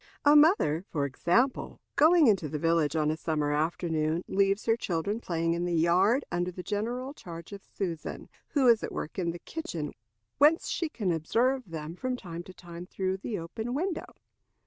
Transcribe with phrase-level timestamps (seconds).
[0.25, 5.19] A mother, for example, going into the village on a summer afternoon, leaves her children
[5.19, 9.29] playing in the yard, under the general charge of Susan, who is at work in
[9.29, 9.93] the kitchen,
[10.39, 14.15] whence she can observe them from time to time through the open window.